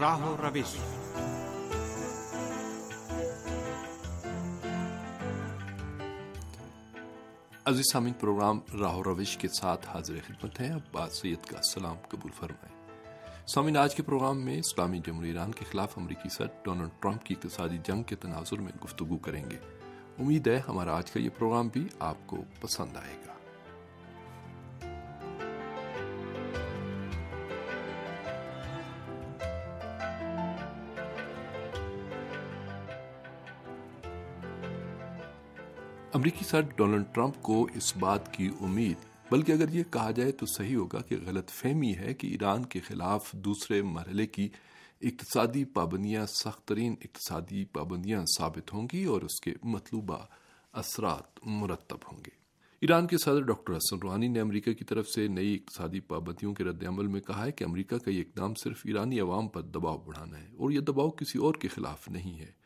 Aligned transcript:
راہ 0.00 0.28
و 0.28 0.36
روش 0.36 0.76
عزیز 7.64 7.84
سامعین، 7.92 8.12
پروگرام 8.12 8.60
راہ 8.80 8.96
و 8.96 9.04
روش 9.04 9.36
کے 9.36 9.48
ساتھ 9.48 9.86
حاضر 9.88 10.14
خدمت 10.26 10.60
ہیں۔ 10.60 10.68
اب 10.68 10.80
بات 10.92 11.12
سید 11.12 11.44
کا 11.44 11.62
سلام 11.62 11.96
قبول 12.08 12.30
فرمائیں۔ 12.32 12.90
سامعین، 13.46 13.76
آج 13.76 13.94
کے 13.94 14.02
پروگرام 14.02 14.44
میں 14.44 14.58
اسلامی 14.58 15.00
جمہوری 15.06 15.28
ایران 15.28 15.52
کے 15.52 15.64
خلاف 15.70 15.98
امریکی 15.98 16.28
صدر 16.28 16.46
ڈونلڈ 16.62 16.88
ٹرمپ 17.00 17.24
کی 17.24 17.34
اقتصادی 17.34 17.78
جنگ 17.78 18.02
کے 18.02 18.16
تناظر 18.16 18.60
میں 18.60 18.72
گفتگو 18.84 19.16
کریں 19.16 19.50
گے۔ 19.50 19.56
امید 20.18 20.46
ہے 20.46 20.60
ہمارا 20.68 20.96
آج 20.96 21.10
کا 21.10 21.20
یہ 21.20 21.28
پروگرام 21.38 21.68
بھی 21.68 21.88
آپ 22.00 22.16
کو 22.26 22.36
پسند 22.60 22.96
آئے 22.96 23.16
گا۔ 23.26 23.33
امریکی 36.14 36.44
صدر 36.44 36.60
ڈونلڈ 36.60 37.04
ٹرمپ 37.14 37.42
کو 37.42 37.68
اس 37.74 37.96
بات 37.96 38.34
کی 38.34 38.50
امید، 38.60 38.96
بلکہ 39.30 39.52
اگر 39.52 39.68
یہ 39.68 39.82
کہا 39.90 40.10
جائے 40.10 40.32
تو 40.32 40.46
صحیح 40.46 40.76
ہوگا 40.76 41.00
کہ 41.00 41.16
غلط 41.26 41.50
فہمی 41.50 41.94
ہے 41.96 42.14
کہ 42.14 42.26
ایران 42.26 42.64
کے 42.64 42.80
خلاف 42.80 43.32
دوسرے 43.32 43.82
مرحلے 43.82 44.26
کی 44.26 44.48
اقتصادی 45.02 45.64
پابندیاں، 45.64 46.26
سخت 46.26 46.68
ترین 46.68 46.94
اقتصادی 47.04 47.64
پابندیاں 47.64 48.24
ثابت 48.38 48.72
ہوں 48.72 48.88
گی 48.92 49.04
اور 49.04 49.22
اس 49.22 49.40
کے 49.40 49.54
مطلوبہ 49.62 50.18
اثرات 50.72 51.40
مرتب 51.42 51.98
ہوں 52.12 52.18
گے۔ 52.18 52.30
ایران 52.80 53.06
کے 53.06 53.18
صدر 53.18 53.40
ڈاکٹر 53.40 53.76
حسن 53.76 53.98
روحانی 53.98 54.28
نے 54.28 54.40
امریکہ 54.40 54.72
کی 54.72 54.84
طرف 54.84 55.08
سے 55.08 55.28
نئی 55.28 55.54
اقتصادی 55.54 56.00
پابندیوں 56.00 56.54
کے 56.54 56.64
رد 56.64 56.84
عمل 56.88 57.06
میں 57.06 57.20
کہا 57.20 57.46
ہے 57.46 57.52
کہ 57.52 57.64
امریکہ 57.64 57.98
کا 57.98 58.10
یہ 58.10 58.20
اقدام 58.20 58.54
صرف 58.54 58.82
ایرانی 58.84 59.20
عوام 59.20 59.48
پر 59.48 59.62
دباؤ 59.62 59.98
بڑھانا 59.98 60.38
ہے 60.38 60.48
اور 60.56 60.70
یہ 60.70 60.80
دباؤ 60.80 61.10
کسی 61.10 61.38
اور 61.38 61.54
کے 61.54 61.68
خلاف 61.68 62.08
نہیں 62.08 62.40
ہے۔ 62.40 62.63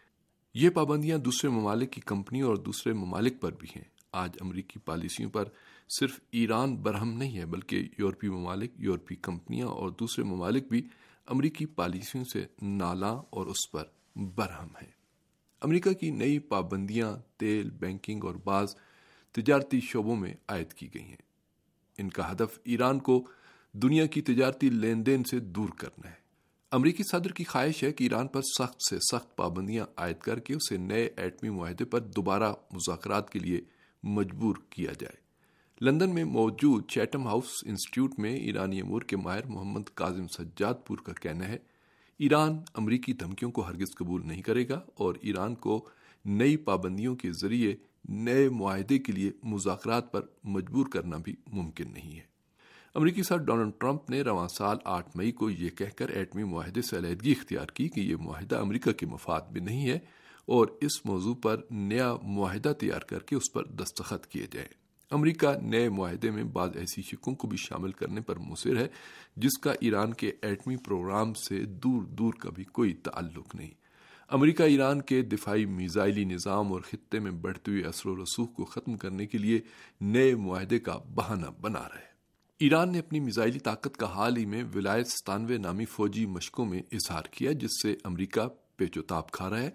یہ 0.54 0.70
پابندیاں 0.70 1.18
دوسرے 1.18 1.50
ممالک 1.50 1.92
کی 1.92 2.00
کمپنیوں 2.00 2.48
اور 2.48 2.56
دوسرے 2.56 2.92
ممالک 2.92 3.40
پر 3.40 3.52
بھی 3.52 3.68
ہیں۔ 3.76 3.84
آج 4.12 4.30
امریکی 4.40 4.78
پالیسیوں 4.78 5.30
پر 5.30 5.44
صرف 5.88 6.20
ایران 6.30 6.76
برہم 6.76 7.10
نہیں 7.10 7.38
ہے، 7.38 7.46
بلکہ 7.46 7.88
یورپی 7.98 8.28
ممالک، 8.28 8.72
یورپی 8.78 9.16
کمپنیاں 9.16 9.66
اور 9.66 9.90
دوسرے 9.90 10.24
ممالک 10.24 10.68
بھی 10.68 10.88
امریکی 11.26 11.66
پالیسیوں 11.66 12.24
سے 12.24 12.46
نالا 12.62 13.10
اور 13.10 13.46
اس 13.46 13.70
پر 13.70 13.84
برہم 14.16 14.68
ہیں۔ 14.82 14.90
امریکہ 15.60 15.92
کی 15.92 16.10
نئی 16.10 16.38
پابندیاں 16.38 17.16
تیل، 17.36 17.70
بینکنگ 17.70 18.24
اور 18.24 18.34
بعض 18.34 18.74
تجارتی 19.32 19.80
شعبوں 19.80 20.16
میں 20.16 20.34
عائد 20.48 20.72
کی 20.72 20.88
گئی 20.94 21.04
ہیں۔ 21.04 21.22
ان 21.98 22.10
کا 22.10 22.32
ہدف 22.32 22.58
ایران 22.64 22.98
کو 22.98 23.26
دنیا 23.72 24.06
کی 24.06 24.22
تجارتی 24.22 24.70
لین 24.70 25.06
دین 25.06 25.24
سے 25.24 25.38
دور 25.38 25.68
کرنا 25.68 26.10
ہے۔ 26.10 26.27
امریکی 26.72 27.02
صدر 27.02 27.32
کی 27.32 27.44
خواہش 27.44 27.82
ہے 27.82 27.92
کہ 27.92 28.02
ایران 28.04 28.26
پر 28.26 28.42
سخت 28.42 28.82
سے 28.90 28.98
سخت 28.98 29.36
پابندیاں 29.36 29.86
عائد 29.96 30.16
کر 30.16 30.38
کے 30.38 30.54
اسے 30.54 30.76
نئے 30.76 31.08
ایٹمی 31.16 31.50
معاہدے 31.50 31.84
پر 31.84 32.00
دوبارہ 32.00 32.52
مذاکرات 32.72 33.30
کے 33.30 33.38
لیے 33.38 33.60
مجبور 34.02 34.56
کیا 34.70 34.92
جائے۔ 35.00 35.16
لندن 35.80 36.14
میں 36.14 36.24
موجود 36.24 36.88
چیٹم 36.88 37.26
ہاؤس 37.26 37.50
انسٹیٹیوٹ 37.66 38.18
میں 38.18 38.36
ایرانی 38.36 38.80
امور 38.80 39.02
کے 39.02 39.16
ماہر 39.16 39.46
محمد 39.46 39.82
کاظم 39.94 40.26
سجاد 40.26 40.74
پور 40.86 40.98
کا 40.98 41.12
کہنا 41.12 41.48
ہے، 41.48 41.58
ایران 42.18 42.60
امریکی 42.74 43.12
دھمکیوں 43.12 43.50
کو 43.50 43.62
ہرگز 43.62 43.94
قبول 43.98 44.26
نہیں 44.26 44.42
کرے 44.42 44.68
گا 44.68 44.80
اور 44.94 45.14
ایران 45.20 45.54
کو 45.54 45.88
نئی 46.24 46.56
پابندیوں 46.56 47.16
کے 47.16 47.32
ذریعے 47.32 47.76
نئے 48.08 48.48
معاہدے 48.48 48.98
کے 48.98 49.12
لیے 49.12 49.30
مذاکرات 49.42 50.12
پر 50.12 50.26
مجبور 50.44 50.86
کرنا 50.86 51.16
بھی 51.16 51.36
ممکن 51.52 51.92
نہیں 51.92 52.16
ہے۔ 52.16 52.37
امریکی 52.98 53.22
صدر 53.22 53.36
ڈونلڈ 53.36 53.72
ٹرمپ 53.78 54.10
نے 54.10 54.22
رواں 54.22 54.48
سال 54.48 54.76
آٹھ 54.84 55.08
مئی 55.14 55.32
کو 55.32 55.50
یہ 55.50 55.68
کہہ 55.68 55.96
کر 55.96 56.08
ایٹمی 56.08 56.44
معاہدے 56.44 56.82
سے 56.82 56.96
علیحدگی 56.96 57.30
اختیار 57.32 57.66
کی 57.66 57.88
کہ 57.88 58.00
یہ 58.00 58.16
معاہدہ 58.16 58.56
امریکہ 58.56 58.92
کے 58.92 59.06
مفاد 59.06 59.40
میں 59.50 59.60
نہیں 59.60 59.88
ہے 59.88 59.98
اور 60.46 60.66
اس 60.80 61.06
موضوع 61.06 61.34
پر 61.34 61.56
نیا 61.70 62.14
معاہدہ 62.22 62.72
تیار 62.80 63.00
کر 63.00 63.18
کے 63.18 63.36
اس 63.36 63.52
پر 63.52 63.64
دستخط 63.64 64.26
کیے 64.26 64.46
جائیں۔ 64.50 64.68
امریکہ 65.10 65.46
نئے 65.62 65.88
معاہدے 65.88 66.30
میں 66.30 66.44
بعض 66.44 66.70
ایسی 66.74 67.02
شکوں 67.02 67.34
کو 67.34 67.48
بھی 67.48 67.56
شامل 67.56 67.92
کرنے 67.92 68.20
پر 68.20 68.36
مصر 68.36 68.76
ہے، 68.76 68.88
جس 69.36 69.58
کا 69.58 69.72
ایران 69.80 70.14
کے 70.14 70.32
ایٹمی 70.42 70.76
پروگرام 70.76 71.34
سے 71.34 71.64
دور 71.64 72.02
دور 72.02 72.32
کا 72.32 72.50
بھی 72.50 72.64
کوئی 72.64 72.92
تعلق 72.92 73.54
نہیں۔ 73.54 73.70
امریکہ 74.28 74.62
ایران 74.62 75.02
کے 75.02 75.22
دفاعی 75.22 75.66
میزائلی 75.66 76.24
نظام 76.24 76.72
اور 76.72 76.80
خطے 76.80 77.18
میں 77.18 77.30
بڑھتے 77.30 77.70
ہوئے 77.70 77.82
اثر 77.82 78.08
و 78.08 78.22
رسوخ 78.22 78.54
کو 78.54 78.64
ختم 78.64 78.96
کرنے 78.96 79.26
کے 79.26 79.38
لیے 79.38 79.60
نئے 80.00 80.34
معاہدے 80.34 80.78
کا 80.78 80.98
بہانہ 81.14 81.46
بنا 81.60 81.80
رہا 81.80 81.98
ہے۔ 81.98 82.07
ایران 82.58 82.92
نے 82.92 82.98
اپنی 82.98 83.20
میزائلی 83.20 83.58
طاقت 83.58 83.96
کا 83.96 84.06
حال 84.06 84.36
ہی 84.36 84.46
میں 84.46 84.64
ولایت 84.74 85.06
ستانوے 85.06 85.58
نامی 85.58 85.84
فوجی 85.84 86.26
مشقوں 86.26 86.66
میں 86.66 86.82
اظہار 86.92 87.22
کیا، 87.30 87.52
جس 87.52 87.82
سے 87.82 87.96
امریکہ 88.04 88.40
پیچو 88.76 89.02
تاپ 89.02 89.30
کھا 89.30 89.50
رہا 89.50 89.62
ہے 89.62 89.70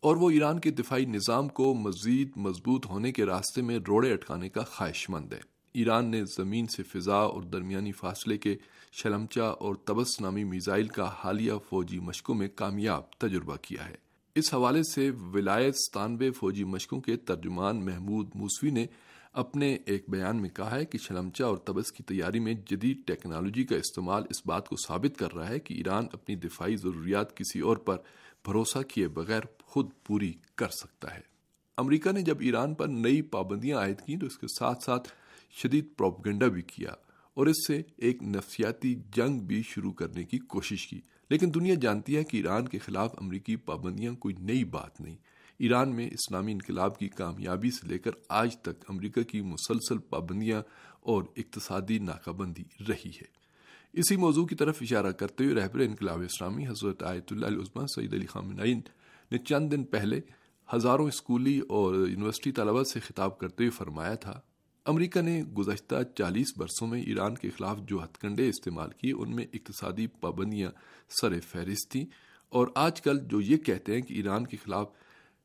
اور 0.00 0.16
وہ 0.16 0.30
ایران 0.30 0.58
کے 0.58 0.70
دفاعی 0.70 1.04
نظام 1.04 1.48
کو 1.48 1.74
مزید 1.74 2.30
مضبوط 2.36 2.86
ہونے 2.86 3.12
کے 3.12 3.24
راستے 3.24 3.62
میں 3.62 3.78
روڑے 3.88 4.12
اٹکانے 4.12 4.48
کا 4.48 4.62
خواہش 4.62 5.10
مند 5.10 5.32
ہے۔ 5.32 5.40
ایران 5.74 6.04
نے 6.04 6.24
زمین 6.36 6.66
سے 6.66 6.82
فضا 6.82 7.16
اور 7.16 7.42
درمیانی 7.42 7.92
فاصلے 7.92 8.38
کے 8.38 8.56
شلمچا 8.92 9.44
اور 9.44 9.74
تبس 9.74 10.20
نامی 10.20 10.44
میزائل 10.44 10.88
کا 10.88 11.10
حالیہ 11.24 11.52
فوجی 11.68 11.98
مشقوں 11.98 12.34
میں 12.34 12.48
کامیاب 12.48 13.12
تجربہ 13.12 13.56
کیا 13.62 13.88
ہے۔ 13.88 13.94
اس 14.34 14.54
حوالے 14.54 14.82
سے 14.82 15.10
ولایت 15.10 15.74
ستانوے 15.74 16.30
فوجی 16.30 16.64
مشقوں 16.64 17.00
کے 17.00 17.16
ترجمان 17.16 17.84
محمود 17.84 18.30
موسوی 18.34 18.70
نے 18.70 18.86
اپنے 19.32 19.76
ایک 19.86 20.04
بیان 20.08 20.42
میں 20.42 20.50
کہا 20.50 20.76
ہے 20.76 20.86
کہ 20.86 20.98
شلمچا 20.98 21.46
اور 21.46 21.56
تبس 21.56 21.92
کی 21.92 22.02
تیاری 22.02 22.40
میں 22.40 22.54
جدید 22.54 23.06
ٹیکنالوجی 23.06 23.64
کا 23.64 23.76
استعمال 23.76 24.22
اس 24.30 24.46
بات 24.46 24.68
کو 24.68 24.76
ثابت 24.86 25.18
کر 25.18 25.34
رہا 25.34 25.48
ہے 25.48 25.58
کہ 25.58 25.74
ایران 25.74 26.06
اپنی 26.12 26.36
دفاعی 26.36 26.76
ضروریات 26.76 27.36
کسی 27.36 27.60
اور 27.60 27.76
پر 27.76 27.96
بھروسہ 28.44 28.78
کیے 28.78 29.08
بغیر 29.08 29.40
خود 29.62 29.90
پوری 30.04 30.32
کر 30.54 30.68
سکتا 30.68 31.14
ہے۔ 31.14 31.20
امریکہ 31.76 32.12
نے 32.12 32.22
جب 32.22 32.36
ایران 32.40 32.74
پر 32.74 32.86
نئی 32.86 33.22
پابندیاں 33.22 33.78
عائد 33.78 34.00
کی 34.00 34.16
تو 34.16 34.26
اس 34.26 34.38
کے 34.38 34.46
ساتھ 34.58 34.84
ساتھ 34.84 35.08
شدید 35.62 35.84
پروپگنڈا 35.96 36.46
بھی 36.46 36.62
کیا 36.62 36.90
اور 37.34 37.46
اس 37.46 37.66
سے 37.66 37.82
ایک 37.96 38.22
نفسیاتی 38.22 38.94
جنگ 38.94 39.38
بھی 39.38 39.62
شروع 39.62 39.92
کرنے 39.92 40.24
کی 40.24 40.38
کوشش 40.38 40.86
کی۔ 40.86 41.00
لیکن 41.30 41.54
دنیا 41.54 41.74
جانتی 41.74 42.16
ہے 42.16 42.24
کہ 42.24 42.36
ایران 42.36 42.68
کے 42.68 42.78
خلاف 42.78 43.14
امریکی 43.18 43.56
پابندیاں 43.56 44.14
کوئی 44.14 44.34
نئی 44.38 44.64
بات 44.64 45.00
نہیں۔ 45.00 45.16
ایران 45.58 45.96
میں 45.96 46.06
اسلامی 46.06 46.52
انقلاب 46.52 46.98
کی 46.98 47.08
کامیابی 47.08 47.70
سے 47.70 47.88
لے 47.88 47.98
کر 47.98 48.10
آج 48.28 48.56
تک 48.56 48.84
امریکہ 48.88 49.22
کی 49.22 49.40
مسلسل 49.40 49.98
پابندیاں 49.98 50.62
اور 51.00 51.24
اقتصادی 51.36 51.98
ناکہ 51.98 52.30
بندی 52.30 52.64
رہی 52.88 53.08
ہے۔ 53.08 53.38
اسی 53.92 54.16
موضوع 54.16 54.46
کی 54.46 54.54
طرف 54.54 54.78
اشارہ 54.80 55.12
کرتے 55.12 55.44
ہوئے 55.44 55.54
رہبر 55.54 55.80
انقلاب 55.80 56.20
اسلامی 56.20 56.66
حضرت 56.66 57.02
آیت 57.02 57.32
اللہ 57.32 57.46
علیہ 57.46 57.86
سعید 57.96 58.14
علی 58.14 58.26
خامنائن 58.26 58.80
نے 59.32 59.38
چند 59.38 59.72
دن 59.72 59.84
پہلے 59.84 60.20
ہزاروں 60.74 61.08
اسکولی 61.08 61.58
اور 61.58 61.94
یونیورسٹی 61.94 62.52
طلبہ 62.52 62.82
سے 62.82 63.00
خطاب 63.00 63.38
کرتے 63.38 63.64
ہوئے 63.64 63.70
فرمایا 63.70 64.14
تھا، 64.14 64.40
امریکہ 64.84 65.20
نے 65.20 65.42
گزشتہ 65.42 65.94
چالیس 66.14 66.46
برسوں 66.56 66.88
میں 66.88 67.02
ایران 67.02 67.34
کے 67.34 67.50
خلاف 67.50 67.78
جو 67.78 68.04
ہتھ 68.04 68.18
کنڈے 68.18 68.48
استعمال 68.48 68.90
کیے، 68.90 69.12
ان 69.12 69.36
میں 69.36 69.44
اقتصادی 69.52 70.06
پابندیاں 70.06 70.70
سر 71.20 71.40
فہرست 71.40 71.90
تھیں۔ 71.90 72.04
اور 72.48 72.66
آج 72.74 73.00
کل 73.00 73.18
جو 73.26 73.40
یہ 73.40 73.56
کہتے 73.56 73.94
ہیں 73.94 74.02
کہ 74.02 74.14
ایران 74.14 74.46
کے 74.46 74.56
خلاف 74.64 74.92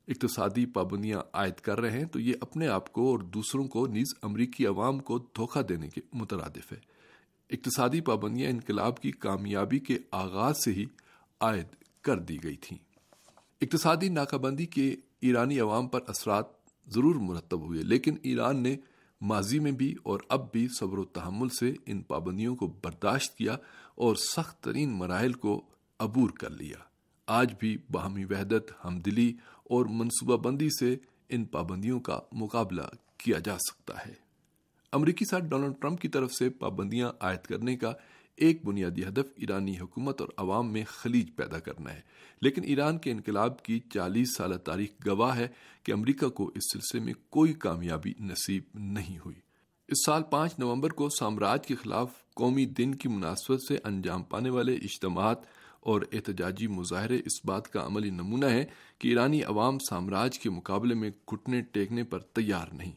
اقتصادی 0.08 0.66
پابندیاں 0.66 1.20
عائد 1.34 1.54
کر 1.54 1.82
رہے 1.82 2.00
ہیں، 2.00 2.06
تو 2.06 2.20
یہ 2.20 2.34
اپنے 2.42 2.68
آپ 2.68 2.94
کو 2.94 3.12
اور 3.12 3.20
دوسروں 3.20 3.68
کو 3.68 3.88
نیز 3.88 4.14
امریکی 4.22 4.68
عوام 4.68 5.00
کو 5.00 5.18
دھوکہ 5.18 5.62
دینے 5.62 5.90
کے 5.90 6.02
مترادف 6.14 6.72
ہے۔ 6.72 6.78
اقتصادی 7.50 8.02
پابندیاں 8.02 8.50
انقلاب 8.50 9.00
کی 9.00 9.12
کامیابی 9.12 9.80
کے 9.80 9.98
آغاز 10.12 10.64
سے 10.66 10.72
ہی 10.72 10.86
عائد 11.40 11.68
کر 12.02 12.20
دی 12.20 12.44
گئی 12.44 12.56
تھیں۔ 12.56 12.78
اقتصادی 13.62 14.10
ناکہ 14.10 14.38
بندی 14.38 14.66
کے 14.66 14.96
ایرانی 15.22 15.60
عوام 15.60 15.88
پر 15.88 16.00
اثرات 16.08 16.46
ضرور 16.88 17.16
مرتب 17.16 17.62
ہوئے، 17.62 17.84
لیکن 17.84 18.16
ایران 18.24 18.64
نے 18.64 18.78
ماضی 19.22 19.60
میں 19.60 19.72
بھی 19.72 19.96
اور 20.04 20.20
اب 20.30 20.52
بھی 20.52 20.68
صبر 20.80 20.98
و 20.98 21.04
تحمل 21.04 21.50
سے 21.50 21.74
ان 21.86 22.02
پابندیوں 22.02 22.56
کو 22.56 22.68
برداشت 22.68 23.38
کیا 23.38 23.58
اور 23.96 24.16
سخت 24.16 24.64
ترین 24.64 24.90
مراحل 24.90 25.34
کو 25.34 25.66
عبور 26.00 26.30
کر 26.30 26.50
لیا۔ 26.50 26.78
آج 27.28 27.54
بھی 27.60 27.78
باہمی 27.92 28.26
وحدت، 28.26 28.72
ہمدلی 28.86 29.34
اور 29.64 29.86
منصوبہ 29.86 30.38
بندی 30.38 30.70
سے 30.80 30.98
ان 31.30 31.46
پابندیوں 31.46 32.00
کا 32.00 32.20
مقابلہ 32.32 32.82
کیا 33.18 33.40
جا 33.40 33.58
سکتا 33.58 34.06
ہے۔ 34.06 34.14
امریکی 34.92 35.26
ساتھ 35.26 35.44
ڈونلڈ 35.44 35.74
ٹرمپ 35.82 36.02
کی 36.02 36.08
طرف 36.08 36.34
سے 36.34 36.50
پابندیاں 36.50 37.12
عائد 37.20 37.40
کرنے 37.40 37.78
کا 37.78 37.94
ایک 38.36 38.66
بنیادی 38.66 39.04
ہدف 39.04 39.26
ایرانی 39.36 39.80
حکومت 39.80 40.22
اور 40.22 40.30
عوام 40.38 40.74
میں 40.74 40.84
خلیج 40.88 41.36
پیدا 41.36 41.60
کرنا 41.60 41.94
ہے۔ 41.94 42.02
لیکن 42.42 42.64
ایران 42.64 42.98
کے 42.98 43.12
انقلاب 43.12 43.64
کی 43.64 43.80
چالیس 43.80 44.36
سالہ 44.38 44.56
تاریخ 44.56 44.90
گواہ 45.08 45.38
ہے 45.38 45.48
کہ 45.84 45.92
امریکہ 45.92 46.30
کو 46.30 46.52
اس 46.56 46.74
سلسلے 46.74 47.02
میں 47.02 47.14
کوئی 47.30 47.54
کامیابی 47.54 48.14
نصیب 48.20 48.64
نہیں 48.74 49.18
ہوئی۔ 49.18 49.36
اس 49.88 49.98
سال 50.06 50.24
پانچ 50.24 50.60
نومبر 50.60 50.90
کو 50.90 51.10
سامراج 51.10 51.68
کے 51.68 51.76
خلاف 51.76 52.12
قومی 52.34 52.66
دن 52.66 52.96
کی 52.96 53.10
مناسبت 53.10 53.60
سے 53.68 53.78
انجام 53.84 54.24
پانے 54.24 54.50
والے 54.50 54.76
اجتماعات 54.76 55.38
اور 55.84 56.02
احتجاجی 56.14 56.68
مظاہرے 56.68 57.16
اس 57.16 57.46
بات 57.46 57.68
کا 57.68 57.86
عملی 57.86 58.10
نمونہ 58.10 58.46
ہے 58.46 58.66
کہ 59.00 59.08
ایرانی 59.08 59.44
عوام 59.44 59.78
سامراج 59.90 60.40
کے 60.40 60.50
مقابلے 60.50 60.96
میں 60.96 61.10
گھٹنے 61.10 61.62
ٹیکنے 61.62 62.04
پر 62.04 62.20
تیار 62.20 62.68
نہیں۔ 62.74 62.92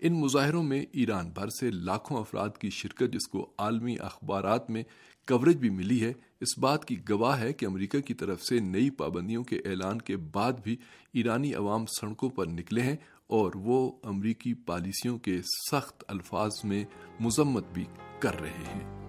ان 0.00 0.20
مظاہروں 0.20 0.62
میں 0.62 0.86
ایران 0.92 1.30
بھر 1.30 1.48
سے 1.48 1.70
لاکھوں 1.70 2.20
افراد 2.20 2.48
کی 2.60 2.70
شرکت 2.70 3.12
جس 3.12 3.28
کو 3.28 3.50
عالمی 3.58 3.96
اخبارات 4.00 4.70
میں 4.70 4.82
کوریج 5.28 5.56
بھی 5.56 5.70
ملی 5.70 6.04
ہے، 6.04 6.12
اس 6.40 6.58
بات 6.58 6.84
کی 6.84 6.96
گواہ 7.10 7.40
ہے 7.40 7.52
کہ 7.52 7.66
امریکہ 7.66 8.00
کی 8.00 8.14
طرف 8.14 8.42
سے 8.42 8.58
نئی 8.58 8.90
پابندیوں 8.90 9.44
کے 9.44 9.56
اعلان 9.56 10.00
کے 10.00 10.16
بعد 10.16 10.52
بھی 10.64 10.76
ایرانی 11.12 11.54
عوام 11.54 11.84
سڑکوں 11.86 12.30
پر 12.30 12.46
نکلے 12.46 12.80
ہیں 12.80 12.96
اور 13.26 13.52
وہ 13.54 13.92
امریکی 14.02 14.54
پالیسیوں 14.54 15.18
کے 15.18 15.40
سخت 15.70 16.04
الفاظ 16.08 16.50
میں 16.64 16.84
مذمت 17.20 17.64
بھی 17.74 17.84
کر 18.18 18.40
رہے 18.40 18.64
ہیں۔ 18.74 19.01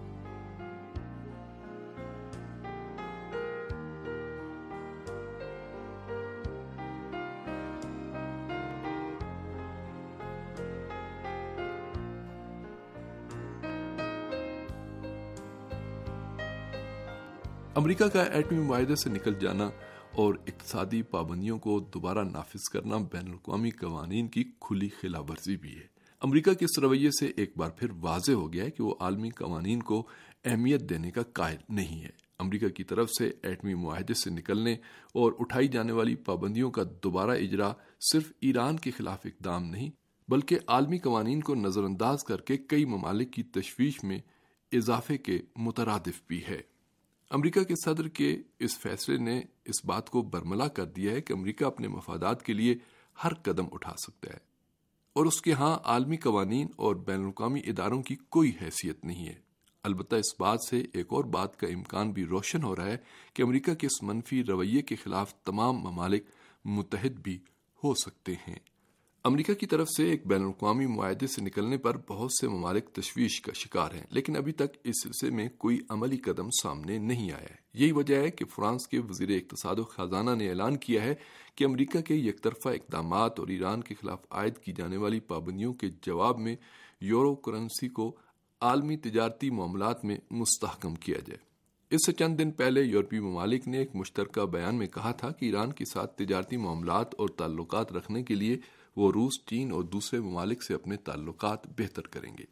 امریکہ 17.76 18.06
کا 18.06 18.24
ایٹمی 18.24 18.60
معاہدے 18.60 18.96
سے 18.96 19.10
نکل 19.10 19.34
جانا 19.40 19.70
اور 20.12 20.34
اقتصادی 20.34 21.02
پابندیوں 21.02 21.60
کو 21.60 21.80
دوبارہ 21.80 22.24
نافذ 22.24 22.70
کرنا 22.74 22.98
بین 22.98 23.28
الاقوامی 23.28 23.70
قوانین 23.70 24.28
کی 24.28 24.44
کھلی 24.44 24.90
خلاف 24.90 25.32
ورزی 25.32 25.58
بھی 25.58 25.76
ہے۔ 25.76 25.88
امریکہ 26.20 26.54
کے 26.54 26.66
اس 26.66 26.80
رویے 26.80 27.10
سے 27.20 27.32
ایک 27.36 27.54
بار 27.58 27.70
پھر 27.70 27.88
واضح 28.00 28.32
ہو 28.32 28.54
گیا 28.54 28.64
ہے 28.64 28.72
کہ 28.72 28.84
وہ 28.84 28.96
عالمی 29.00 29.30
قوانین 29.30 29.82
کو 29.82 30.08
اہمیت 30.46 30.82
دینے 30.82 31.12
کا 31.12 31.22
قائل 31.22 31.58
نہیں 31.70 32.02
ہے۔ 32.02 32.10
امریکہ 32.40 32.70
کی 32.70 32.84
طرف 32.84 33.10
سے 33.20 33.32
ایٹمی 33.44 33.74
معاہدے 33.74 34.14
سے 34.14 34.30
نکلنے 34.30 34.74
اور 35.14 35.34
اٹھائی 35.40 35.68
جانے 35.68 35.92
والی 35.92 36.16
پابندیوں 36.16 36.72
کا 36.72 36.84
دوبارہ 37.04 37.32
اجرا 37.32 37.74
صرف 38.14 38.34
ایران 38.40 38.78
کے 38.78 38.92
خلاف 38.92 39.20
اقدام 39.26 39.64
نہیں، 39.64 39.90
بلکہ 40.28 40.60
عالمی 40.68 40.98
قوانین 40.98 41.42
کو 41.42 41.56
نظر 41.56 41.84
انداز 41.84 42.24
کر 42.24 42.42
کے 42.42 42.58
کئی 42.58 42.86
ممالک 42.86 43.34
کی 43.34 43.44
تشویش 43.44 44.04
میں 44.04 44.20
اضافے 44.72 45.18
کے 45.18 45.42
مترادف 45.56 46.22
بھی 46.28 46.42
ہے۔ 46.50 46.73
امریکہ 47.34 47.64
کے 47.64 47.76
صدر 47.86 48.08
کے 48.08 48.38
اس 48.60 48.80
فیصلے 48.80 49.18
نے 49.18 49.42
اس 49.66 49.86
بات 49.86 50.10
کو 50.10 50.22
برملا 50.22 50.68
کر 50.68 50.86
دیا 50.86 51.12
ہے 51.12 51.22
کہ 51.22 51.34
امریکہ 51.34 51.64
اپنے 51.64 51.88
مفادات 51.88 52.44
کے 52.44 52.54
لیے 52.54 52.76
ہر 53.24 53.34
قدم 53.34 53.66
اٹھا 53.72 53.94
سکتا 54.08 54.34
ہے 54.34 54.38
اور 55.14 55.26
اس 55.26 55.42
کے 55.42 55.52
ہاں 55.54 55.78
عالمی 55.84 56.18
قوانین 56.18 56.68
اور 56.76 56.96
بین 56.96 57.22
الاقوامی 57.22 57.60
اداروں 57.66 58.02
کی 58.02 58.16
کوئی 58.30 58.52
حیثیت 58.62 59.06
نہیں 59.06 59.28
ہے۔ 59.28 59.34
البتہ 59.84 60.16
اس 60.16 60.40
بات 60.40 60.60
سے 60.70 60.86
ایک 60.94 61.06
اور 61.10 61.24
بات 61.24 61.60
کا 61.60 61.68
امکان 61.68 62.12
بھی 62.12 62.26
روشن 62.26 62.64
ہو 62.64 62.76
رہا 62.76 62.86
ہے 62.86 62.98
کہ 63.34 63.44
امریکہ 63.44 63.74
کے 63.74 63.88
اس 63.88 64.04
منفی 64.04 64.44
رویے 64.44 64.82
کے 64.82 64.96
خلاف 64.96 65.36
تمام 65.36 65.76
ممالک 65.76 66.24
متحد 66.66 67.20
بھی 67.20 67.40
ہو 67.84 67.94
سکتے 67.94 68.34
ہیں۔ 68.48 68.60
امریکہ 69.26 69.54
کی 69.54 69.66
طرف 69.66 69.88
سے 69.98 70.10
ایک 70.10 70.28
بین 70.28 70.42
الاقوامی 70.42 70.86
معاہدے 70.86 71.28
سے 71.28 71.42
نکلنے 71.42 71.78
پر 71.78 71.98
بہت 72.08 72.32
سے 72.42 72.48
ممالک 72.48 72.90
تشویش 72.90 73.42
کا 73.42 73.52
شکار 73.54 73.94
ہیں، 73.94 74.04
لیکن 74.10 74.38
ابھی 74.38 74.52
تک 74.52 74.78
اس 74.84 75.04
سلسلے 75.04 75.30
میں 75.30 75.50
کوئی 75.58 75.80
عملی 75.90 76.18
قدم 76.18 76.50
سامنے 76.64 76.98
نہیں 76.98 77.32
آیا 77.32 77.48
ہے۔ 77.50 77.56
یہی 77.74 77.92
وجہ 77.92 78.16
ہے 78.16 78.32
کہ 78.32 78.46
فرانس 78.46 78.88
کے 78.88 79.00
وزیر 79.00 79.30
اقتصاد 79.30 79.80
و 79.80 79.84
خزانہ 79.84 80.32
نے 80.32 80.50
اعلان 80.50 80.78
کیا 80.78 81.04
ہے 81.04 81.16
کہ 81.56 81.64
امریکہ 81.64 82.02
کے 82.02 82.16
یک 82.16 82.42
طرفہ 82.42 82.70
اقدامات 82.70 83.40
اور 83.40 83.48
ایران 83.48 83.82
کے 83.82 83.96
خلاف 84.02 84.20
عائد 84.30 84.58
کی 84.58 84.74
جانے 84.74 84.98
والی 84.98 85.20
پابندیوں 85.20 85.74
کے 85.74 85.90
جواب 86.02 86.40
میں 86.40 86.56
یورو 87.02 87.36
کرنسی 87.36 87.90
کو 87.90 88.16
عالمی 88.62 88.98
تجارتی 88.98 89.50
معاملات 89.50 90.06
میں 90.06 90.18
مستحکم 90.32 90.96
کیا 90.96 91.18
جائے۔ 91.28 91.54
اس 91.90 92.06
سے 92.06 92.12
چند 92.12 92.40
دن 92.40 92.52
پہلے 92.52 92.82
یورپی 92.82 93.20
ممالک 93.20 93.68
نے 93.68 93.78
ایک 93.78 93.96
مشترکہ 93.96 94.46
بیان 94.46 94.76
میں 94.76 94.88
کہا 94.88 95.12
تھا 95.12 95.32
کہ 95.32 95.46
ایران 95.46 95.72
کے 95.72 95.86
ساتھ 95.86 96.18
تجارتی 96.18 96.58
معاملات 96.58 97.16
اور 97.16 97.30
تعلقات 97.30 97.94
رکھنے 97.94 98.24
کے 98.24 98.36
لیے 98.36 98.58
وہ 98.96 99.12
روس 99.12 99.34
چین 99.46 99.72
اور 99.72 99.84
دوسرے 99.84 100.20
ممالک 100.20 100.64
سے 100.64 100.74
اپنے 100.74 100.98
تعلقات 100.98 101.68
بہتر 101.68 102.02
کریں 102.02 102.38
گے۔ 102.38 102.44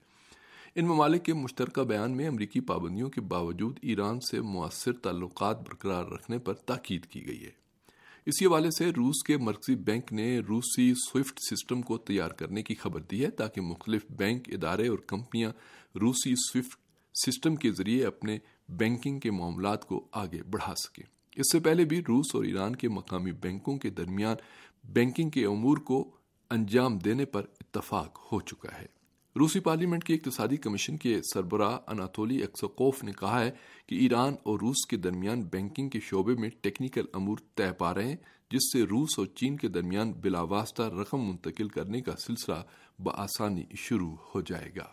ان 0.76 0.86
ممالک 0.86 1.26
کے 1.26 1.34
مشترکہ 1.34 1.82
بیان 1.82 2.12
میں 2.12 2.28
امریکی 2.28 2.60
پابندیوں 2.60 3.10
کے 3.10 3.22
باوجود 3.22 3.80
ایران 3.82 4.20
سے 4.20 4.42
مؤثر 4.42 4.94
تعلقات 4.94 5.60
برقرار 5.62 6.06
رکھنے 6.06 6.38
پر 6.38 6.54
تاکید 6.54 7.06
کی 7.06 7.28
گئی 7.28 7.44
ہے۔ 7.44 7.62
اسی 8.26 8.46
حوالے 8.46 8.70
سے 8.78 8.90
روس 8.90 9.24
کے 9.24 9.38
مرکزی 9.38 9.76
بینک 9.76 10.14
نے 10.14 10.40
روسی 10.40 10.94
سوئفٹ 10.94 11.40
سسٹم 11.50 11.82
کو 11.82 11.98
تیار 11.98 12.30
کرنے 12.30 12.64
کی 12.64 12.76
خبر 12.76 13.02
دی 13.02 13.26
ہے 13.26 13.30
تاکہ 13.30 13.62
مختلف 13.62 14.02
بینک 14.10 14.48
ادارے 14.48 14.88
اور 14.88 14.98
کمپنیاں 14.98 15.52
روسی 16.02 16.36
سوئفٹ 16.36 16.80
سسٹم 17.26 17.56
کے 17.56 17.72
ذریعے 17.72 18.06
اپنے 18.06 18.40
بینکنگ 18.70 19.20
کے 19.20 19.32
معاملات 19.32 19.88
کو 19.88 20.08
آگے 20.12 20.44
بڑھا 20.44 20.74
سکیں۔ 20.76 21.04
اس 21.36 21.52
سے 21.52 21.60
پہلے 21.60 21.86
بھی 21.86 22.02
روس 22.08 22.36
اور 22.36 22.44
ایران 22.44 22.76
کے 22.76 22.90
مقامی 22.90 23.32
بینکوں 23.32 23.78
کے 23.78 23.90
درمیان 23.90 24.36
بینکنگ 24.84 25.30
کے 25.30 25.46
امور 25.46 25.78
کو 25.78 26.18
انجام 26.52 26.98
دینے 26.98 27.26
پر 27.26 27.46
اتفاق 27.60 28.20
ہو 28.32 28.40
چکا 28.42 28.82
ہے۔ 28.82 28.86
روسی 29.40 29.60
پارلیمنٹ 29.60 30.04
کی 30.04 30.14
اقتصادی 30.14 30.58
کمیشن 30.58 30.98
کے 30.98 31.22
سربراہ 31.34 31.80
اناتولی 31.88 32.44
اکسوکوف 32.44 33.04
نے 33.04 33.12
کہا 33.12 33.44
ہے 33.44 33.52
کہ 33.88 33.96
ایران 33.96 34.36
اور 34.44 34.60
روس 34.60 34.86
کے 34.90 34.98
درمیان 34.98 35.42
بینکنگ 35.42 35.90
کے 35.90 36.00
شعبے 36.00 36.36
میں 36.36 36.50
ٹیکنیکل 36.62 37.06
امور 37.14 37.38
طے 37.56 37.72
پا 37.72 37.94
رہے 37.94 38.08
ہیں، 38.08 38.16
جس 38.52 38.74
سے 38.74 38.84
روس 38.84 39.10
اور 39.18 39.26
چین 39.26 39.58
کے 39.58 39.68
درمیان 39.68 40.12
بلا 40.12 40.42
واسطہ 40.42 40.84
رقم 40.84 41.30
منتقل 41.30 41.68
کرنے 41.68 42.02
کا 42.02 42.16
سلسلہ 42.16 42.64
بآسانی 43.00 43.64
شروع 43.76 44.16
ہو 44.36 44.42
جائے 44.42 44.72
گا۔ 44.76 44.86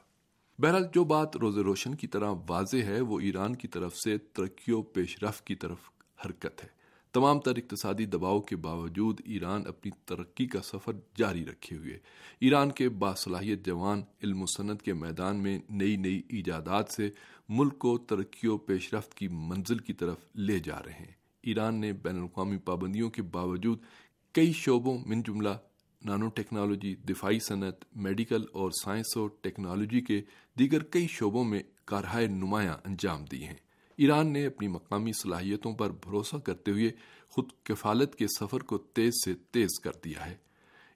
بہرحال، 0.58 0.84
جو 0.94 1.04
بات 1.04 1.36
روز 1.36 1.58
روشن 1.58 1.94
کی 1.94 2.06
طرح 2.06 2.32
واضح 2.48 2.82
ہے، 2.84 3.00
وہ 3.00 3.20
ایران 3.20 3.56
کی 3.56 3.68
طرف 3.68 3.96
سے 3.96 4.18
ترقی 4.18 4.72
و 4.72 4.82
پیش 4.82 5.22
رفت 5.22 5.46
کی 5.46 5.54
طرف 5.54 5.78
حرکت 6.26 6.64
ہے۔ 6.64 6.77
تمام 7.18 7.40
تر 7.40 7.56
اقتصادی 7.56 8.04
دباؤ 8.04 8.40
کے 8.40 8.56
باوجود 8.56 9.20
ایران 9.24 9.62
اپنی 9.66 9.92
ترقی 10.04 10.46
کا 10.46 10.62
سفر 10.62 10.92
جاری 11.16 11.44
رکھے 11.44 11.76
ہوئے۔ 11.76 11.98
ایران 12.40 12.72
کے 12.72 12.88
باصلاحیت 12.88 13.66
جوان 13.66 14.02
علم 14.22 14.42
و 14.42 14.46
صنعت 14.46 14.82
کے 14.82 14.92
میدان 14.92 15.36
میں 15.36 15.58
نئی 15.70 15.96
نئی 15.96 16.22
ایجادات 16.28 16.92
سے 16.92 17.10
ملک 17.48 17.78
کو 17.78 17.98
ترقی 17.98 18.48
و 18.48 18.58
پیش 18.58 18.94
رفت 18.94 19.14
کی 19.14 19.28
منزل 19.28 19.78
کی 19.78 19.92
طرف 19.92 20.16
لے 20.34 20.58
جا 20.58 20.78
رہے 20.86 20.92
ہیں۔ 20.92 21.12
ایران 21.42 21.74
نے 21.74 21.92
بین 21.92 22.16
الاقوامی 22.16 22.56
پابندیوں 22.56 23.10
کے 23.10 23.22
باوجود 23.22 23.78
کئی 24.32 24.52
شعبوں، 24.52 24.98
من 25.06 25.22
جملہ 25.22 25.56
نانو 26.04 26.28
ٹیکنالوجی 26.28 26.94
دفاعی 26.94 27.38
صنعت، 27.38 27.96
میڈیکل 27.96 28.44
اور 28.52 28.70
سائنس 28.70 29.16
اور 29.16 29.30
ٹیکنالوجی 29.40 30.00
کے 30.00 30.22
دیگر 30.58 30.82
کئی 30.82 31.06
شعبوں 31.06 31.44
میں 31.44 31.62
کارہائے 31.84 32.26
نمایاں 32.26 32.74
انجام 32.84 33.24
دی 33.24 33.44
ہیں۔ 33.46 33.67
ایران 33.98 34.32
نے 34.32 34.46
اپنی 34.46 34.68
مقامی 34.68 35.12
صلاحیتوں 35.12 35.72
پر 35.72 35.90
بھروسہ 35.90 36.36
کرتے 36.36 36.70
ہوئے 36.70 36.90
خود 37.28 37.44
کفالت 37.62 38.14
کے 38.14 38.26
سفر 38.26 38.58
کو 38.58 38.78
تیز 38.78 39.12
سے 39.24 39.34
تیز 39.50 39.68
کر 39.84 39.90
دیا 40.04 40.26
ہے۔ 40.26 40.36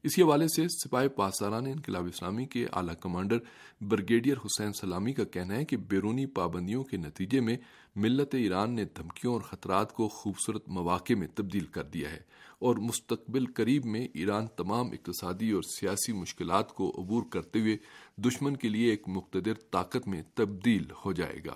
اسی 0.02 0.22
حوالے 0.22 0.48
سے 0.48 0.68
سپاہی 0.68 1.08
پاساران 1.08 1.66
انقلاب 1.66 2.06
اسلامی 2.06 2.46
کے 2.46 2.66
اعلی 2.72 2.92
کمانڈر 3.00 3.38
برگیڈیئر 3.80 4.36
حسین 4.36 4.72
سلامی 4.72 5.12
کا 5.12 5.24
کہنا 5.24 5.54
ہے 5.56 5.64
کہ 5.64 5.76
بیرونی 5.76 6.26
پابندیوں 6.26 6.84
کے 6.84 6.96
نتیجے 6.96 7.40
میں 7.40 7.56
ملت 7.96 8.34
ایران 8.34 8.74
نے 8.74 8.84
دھمکیوں 8.84 9.32
اور 9.32 9.42
خطرات 9.42 9.92
کو 9.92 10.08
خوبصورت 10.08 10.68
مواقع 10.68 11.12
میں 11.14 11.28
تبدیل 11.34 11.64
کر 11.64 11.82
دیا 11.82 12.10
ہے 12.10 12.20
اور 12.58 12.76
مستقبل 12.76 13.46
قریب 13.46 13.84
میں 13.84 14.08
ایران 14.14 14.46
تمام 14.56 14.86
اقتصادی 14.86 15.50
اور 15.50 15.62
سیاسی 15.62 16.12
مشکلات 16.12 16.72
کو 16.72 16.92
عبور 16.98 17.22
کرتے 17.30 17.60
ہوئے 17.60 17.76
دشمن 18.16 18.56
کے 18.56 18.68
لیے 18.68 18.90
ایک 18.90 19.02
مقتدر 19.06 19.54
طاقت 19.70 20.08
میں 20.08 20.22
تبدیل 20.34 20.84
ہو 21.04 21.12
جائے 21.12 21.38
گا۔ 21.46 21.54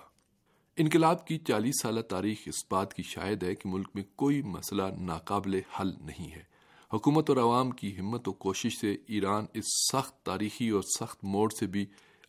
انقلاب 0.78 1.26
کی 1.26 1.38
چالیس 1.38 1.75
سالہ 1.83 2.00
تاریخ 2.00 2.38
اس 2.47 2.64
بات 2.71 2.95
کی 2.95 3.02
شاید 3.02 3.42
ہے 3.42 3.54
کہ 3.54 3.68
ملک 3.68 3.88
میں 3.95 4.02
کوئی 4.16 4.42
مسئلہ 4.42 4.83
ناقابل 4.99 5.61
حل 5.80 5.92
نہیں 6.00 6.33
ہے۔ 6.33 6.42
حکومت 6.92 7.30
اور 7.30 7.38
عوام 7.38 7.71
کی 7.71 7.99
ہمت 7.99 8.28
و 8.28 8.33
کوشش 8.33 8.80
سے 8.80 8.97
ایران 9.06 9.47
اس 9.54 9.64
سخت 9.92 10.23
تاریخی 10.23 10.68
اور 10.68 10.83
سخت 10.99 11.25
موڑ 11.25 11.49
سے 11.61 11.66
بھی 11.66 11.87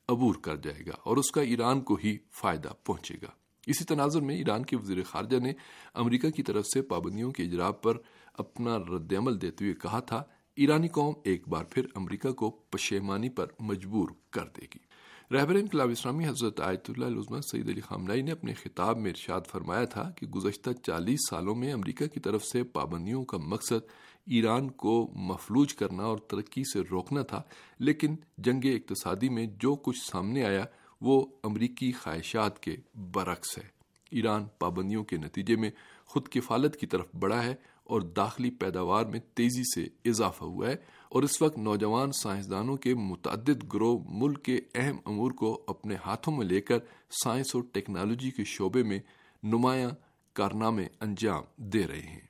عبور 0.08 0.36
کر 0.36 0.56
جائے 0.56 0.86
گا 0.86 0.92
اور 1.04 1.18
اس 1.18 1.32
کا 1.32 1.42
ایران 1.42 1.82
کو 1.82 1.98
ہی 2.04 2.18
فائدہ 2.32 2.70
پہنچے 2.84 3.16
گا۔ 3.22 3.28
اسی 3.68 3.86
تناظر 3.86 4.22
میں 4.22 4.36
ایران 4.36 4.66
کے 4.66 4.76
وزیر 4.76 5.04
خارجہ 5.04 5.38
نے 5.38 5.54
امریکہ 5.94 6.30
کی 6.30 6.44
طرف 6.44 6.66
سے 6.74 6.82
پابندیوں 6.82 7.32
کے 7.32 7.44
اجرا 7.44 7.72
پر 7.72 7.98
اپنا 8.34 8.78
رد 8.78 9.14
عمل 9.14 9.42
دیتے 9.42 9.66
ہوئے 9.66 9.74
کہا 9.74 10.00
تھا، 10.00 10.24
ایرانی 10.56 10.88
قوم 10.88 11.14
ایک 11.24 11.48
بار 11.48 11.64
پھر 11.64 11.86
امریکہ 11.96 12.32
کو 12.32 12.50
پشیمانی 12.50 13.30
پر 13.30 13.46
مجبور 13.60 14.10
کر 14.30 14.46
دے 14.46 14.62
گی۔ 14.62 14.87
رہبر 15.34 15.56
انقلاب 15.56 15.90
اسلامی 15.90 16.28
حضرت 16.28 16.62
آیت 16.62 16.90
اللہ 16.90 17.06
عظمت 17.06 17.46
سعید 17.52 17.70
علی 17.70 17.82
خامنائی 17.82 18.22
نے 18.22 18.32
اپنے 18.32 18.54
خطاب 18.54 18.98
میں 18.98 19.12
ارشاد 19.12 19.42
فرمایا 19.48 19.86
تھا 19.86 20.10
کہ 20.10 20.28
گزشتہ 20.28 20.70
چالیس 20.72 21.20
سالوں 21.30 21.56
میں 21.56 21.74
امریکہ 21.74 22.08
کی 22.08 22.20
طرف 22.20 22.46
سے 22.46 22.64
پابندیوں 22.64 23.24
کا 23.26 23.38
مقصد 23.38 23.90
ایران 24.26 24.70
کو 24.70 25.12
مفلوج 25.16 25.74
کرنا 25.74 26.04
اور 26.04 26.18
ترقی 26.18 26.64
سے 26.74 26.82
روکنا 26.92 27.22
تھا، 27.22 27.42
لیکن 27.80 28.16
جنگ 28.38 28.62
اقتصادی 28.64 29.30
میں 29.30 29.46
جو 29.46 29.76
کچھ 29.76 30.12
سامنے 30.12 30.44
آیا، 30.44 30.66
وہ 31.02 31.26
امریکی 31.44 31.92
خواہشات 31.92 32.60
کے 32.60 32.76
برعکس 32.96 33.58
ہے۔ 33.58 33.64
ایران 34.12 34.46
پابندیوں 34.60 35.04
کے 35.04 35.18
نتیجے 35.18 35.56
میں 35.56 35.72
خود 36.06 36.28
کفالت 36.28 36.76
کی 36.76 36.88
طرف 36.88 37.06
بڑھا 37.20 37.44
ہے 37.44 37.56
اور 37.88 38.02
داخلی 38.02 38.50
پیداوار 38.50 39.06
میں 39.06 39.20
تیزی 39.34 39.64
سے 39.76 40.10
اضافہ 40.10 40.44
ہوا 40.44 40.70
ہے 40.70 40.76
اور 41.10 41.24
اس 41.24 41.42
وقت 41.42 41.58
نوجوان 41.58 42.12
سائنسدانوں 42.12 42.78
کے 42.78 42.94
متعدد 42.96 43.74
گروہ 43.74 44.00
ملک 44.10 44.44
کے 44.44 44.60
اہم 44.76 44.98
امور 45.06 45.32
کو 45.32 45.64
اپنے 45.68 45.96
ہاتھوں 46.06 46.38
میں 46.38 46.46
لے 46.46 46.62
کر 46.62 46.78
سائنس 47.24 47.56
اور 47.56 47.64
ٹیکنالوجی 47.72 48.32
کے 48.32 48.44
شعبے 48.44 48.84
میں 48.84 49.00
نمایاں 49.44 49.90
کارنامے 50.34 50.88
انجام 51.00 51.44
دے 51.58 51.88
رہے 51.88 52.02
ہیں۔ 52.02 52.28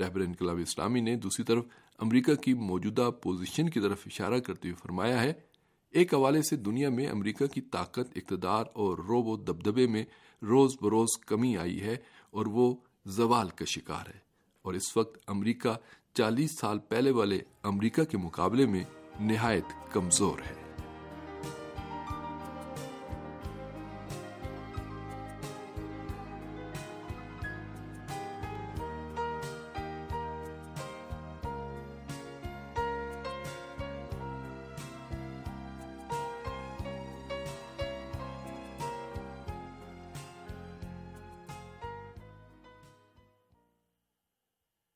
رہبر 0.00 0.20
انقلاب 0.20 0.58
اسلامی 0.58 1.00
نے 1.00 1.16
دوسری 1.16 1.44
طرف 1.44 1.64
امریکہ 1.98 2.34
کی 2.34 2.54
موجودہ 2.54 3.10
پوزیشن 3.22 3.68
کی 3.68 3.80
طرف 3.80 4.02
اشارہ 4.06 4.38
کرتے 4.38 4.68
ہوئے 4.68 4.80
فرمایا 4.82 5.22
ہے، 5.22 5.32
ایک 5.90 6.14
حوالے 6.14 6.42
سے 6.42 6.56
دنیا 6.56 6.88
میں 6.88 7.06
امریکہ 7.06 7.46
کی 7.46 7.60
طاقت، 7.60 8.16
اقتدار 8.16 8.64
اور 8.72 8.98
روب 8.98 9.26
و 9.26 9.36
دبدبے 9.36 9.86
میں 9.86 10.04
روز 10.42 10.70
بروز 10.80 11.18
کمی 11.26 11.56
آئی 11.56 11.80
ہے 11.80 11.96
اور 12.30 12.46
وہ 12.46 12.74
زوال 13.06 13.48
کا 13.48 13.64
شکار 13.64 14.08
ہے۔ 14.08 14.29
اور 14.62 14.74
اس 14.74 14.96
وقت 14.96 15.18
امریکہ 15.26 15.74
چالیس 16.14 16.58
سال 16.58 16.78
پہلے 16.78 17.10
والے 17.10 17.38
امریکہ 17.62 18.04
کے 18.04 18.18
مقابلے 18.18 18.66
میں 18.66 18.84
نہایت 19.20 19.92
کمزور 19.92 20.38
ہے۔ 20.38 20.69